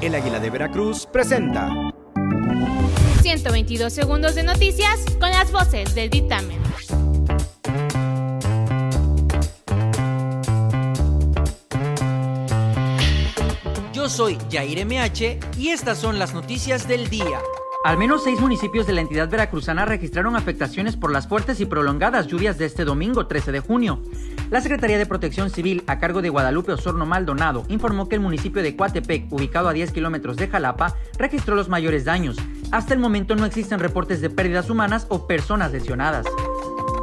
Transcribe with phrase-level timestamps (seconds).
[0.00, 1.92] El Águila de Veracruz presenta
[3.20, 6.58] 122 segundos de noticias con las voces del dictamen.
[13.92, 17.38] Yo soy Jair MH y estas son las noticias del día.
[17.82, 22.26] Al menos seis municipios de la entidad veracruzana registraron afectaciones por las fuertes y prolongadas
[22.26, 24.02] lluvias de este domingo 13 de junio.
[24.50, 28.62] La Secretaría de Protección Civil, a cargo de Guadalupe Osorno Maldonado, informó que el municipio
[28.62, 32.36] de Coatepec, ubicado a 10 kilómetros de Jalapa, registró los mayores daños.
[32.70, 36.26] Hasta el momento no existen reportes de pérdidas humanas o personas lesionadas.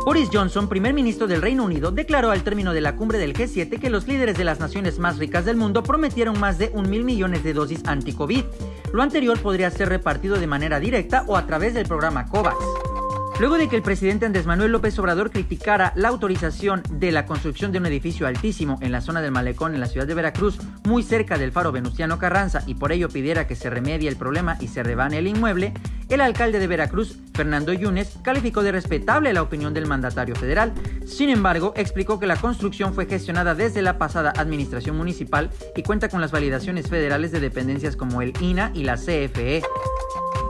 [0.08, 3.78] Boris Johnson, primer ministro del Reino Unido, declaró al término de la cumbre del G7
[3.78, 7.04] que los líderes de las naciones más ricas del mundo prometieron más de un mil
[7.04, 8.46] millones de dosis anti-COVID.
[8.94, 12.87] Lo anterior podría ser repartido de manera directa o a través del programa COVAX.
[13.40, 17.72] Luego de que el presidente Andrés Manuel López Obrador criticara la autorización de la construcción
[17.72, 21.04] de un edificio altísimo en la zona del Malecón en la ciudad de Veracruz, muy
[21.04, 24.70] cerca del faro Venustiano Carranza, y por ello pidiera que se remedie el problema y
[24.70, 25.74] se rebane el inmueble,
[26.10, 30.74] el alcalde de Veracruz, Fernando Yunes, calificó de respetable la opinión del mandatario federal.
[31.06, 36.10] Sin embargo, explicó que la construcción fue gestionada desde la pasada administración municipal y cuenta
[36.10, 39.62] con las validaciones federales de dependencias como el INA y la CFE.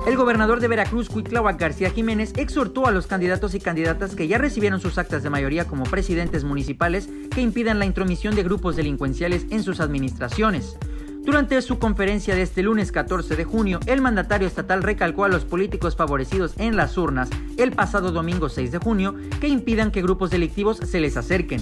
[0.08, 4.38] El gobernador de Veracruz, Cuitláhuac García Jiménez, exhortó a los candidatos y candidatas que ya
[4.38, 9.46] recibieron sus actas de mayoría como presidentes municipales que impidan la intromisión de grupos delincuenciales
[9.50, 10.78] en sus administraciones.
[11.26, 15.44] Durante su conferencia de este lunes 14 de junio, el mandatario estatal recalcó a los
[15.44, 20.30] políticos favorecidos en las urnas el pasado domingo 6 de junio que impidan que grupos
[20.30, 21.60] delictivos se les acerquen.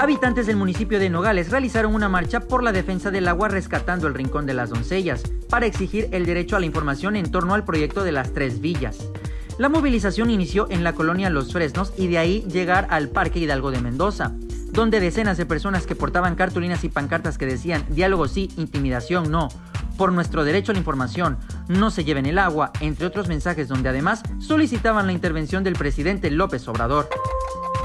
[0.00, 4.14] Habitantes del municipio de Nogales realizaron una marcha por la defensa del agua rescatando el
[4.14, 8.02] Rincón de las Doncellas para exigir el derecho a la información en torno al proyecto
[8.02, 9.10] de las tres villas.
[9.58, 13.72] La movilización inició en la colonia Los Fresnos y de ahí llegar al Parque Hidalgo
[13.72, 14.32] de Mendoza,
[14.72, 19.50] donde decenas de personas que portaban cartulinas y pancartas que decían diálogo sí, intimidación no,
[19.98, 21.36] por nuestro derecho a la información,
[21.68, 26.30] no se lleven el agua, entre otros mensajes donde además solicitaban la intervención del presidente
[26.30, 27.06] López Obrador.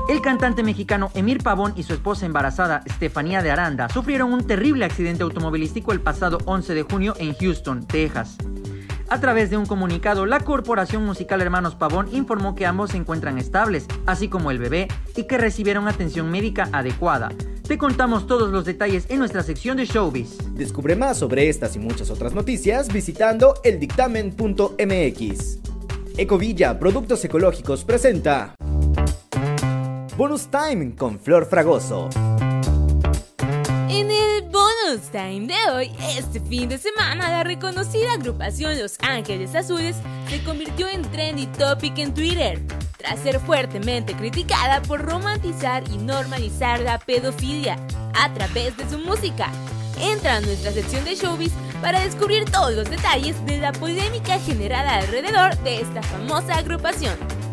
[0.08, 4.86] El cantante mexicano Emir Pavón y su esposa embarazada Estefanía de Aranda sufrieron un terrible
[4.86, 8.38] accidente automovilístico el pasado 11 de junio en Houston, Texas.
[9.10, 13.40] A través de un comunicado, la Corporación Musical Hermanos Pavón informó que ambos se encuentran
[13.40, 17.30] estables, así como el bebé, y que recibieron atención médica adecuada.
[17.68, 20.38] Te contamos todos los detalles en nuestra sección de Showbiz.
[20.54, 25.60] Descubre más sobre estas y muchas otras noticias visitando eldictamen.mx.
[26.18, 28.55] Ecovilla Productos Ecológicos presenta
[30.18, 32.10] Bonus Time con Flor Fragoso.
[33.90, 39.54] En el bonus time de hoy, este fin de semana, la reconocida agrupación Los Ángeles
[39.56, 39.98] Azules
[40.30, 42.62] se convirtió en trendy topic en Twitter,
[42.98, 47.78] tras ser fuertemente criticada por romantizar y normalizar la pedofilia
[48.14, 49.50] a través de su música.
[50.00, 51.52] Entra a nuestra sección de showbiz
[51.82, 57.45] para descubrir todos los detalles de la polémica generada alrededor de esta famosa agrupación.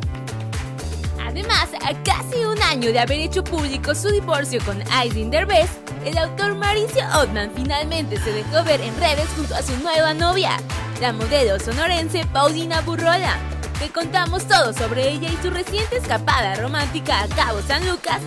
[1.32, 5.70] Además, a casi un año de haber hecho público su divorcio con Aydin Derbez,
[6.04, 10.59] el autor Mauricio Ottman finalmente se dejó ver en redes junto a su nueva novia,
[11.00, 13.38] la modelo sonorense Paulina Burrola.
[13.78, 18.20] Te contamos todo sobre ella y su reciente escapada romántica a Cabo San Lucas,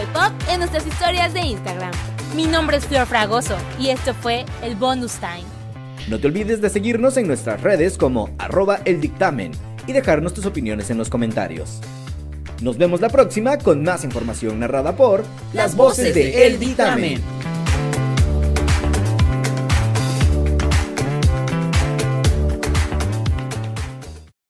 [0.00, 1.90] el pop en nuestras historias de Instagram.
[2.36, 5.44] Mi nombre es Flor Fragoso y esto fue el Bonus Time.
[6.08, 9.04] No te olvides de seguirnos en nuestras redes como arroba el
[9.88, 11.80] y dejarnos tus opiniones en los comentarios.
[12.60, 17.37] Nos vemos la próxima con más información narrada por Las voces de El Dictamen.